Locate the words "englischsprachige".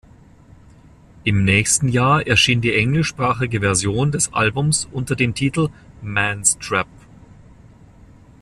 2.73-3.59